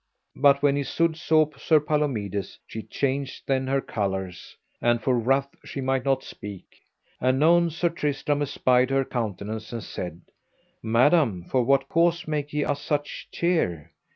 But 0.35 0.63
when 0.63 0.77
Isoud 0.77 1.15
saw 1.15 1.45
Sir 1.59 1.79
Palomides 1.79 2.57
she 2.65 2.81
changed 2.81 3.43
then 3.45 3.67
her 3.67 3.81
colours, 3.81 4.57
and 4.81 4.99
for 4.99 5.13
wrath 5.19 5.49
she 5.63 5.79
might 5.79 6.03
not 6.03 6.23
speak. 6.23 6.81
Anon 7.21 7.69
Sir 7.69 7.89
Tristram 7.89 8.41
espied 8.41 8.89
her 8.89 9.05
countenance 9.05 9.71
and 9.71 9.83
said: 9.83 10.21
Madam, 10.81 11.43
for 11.43 11.63
what 11.63 11.87
cause 11.87 12.27
make 12.27 12.51
ye 12.51 12.63
us 12.65 12.81
such 12.81 13.27
cheer? 13.31 13.91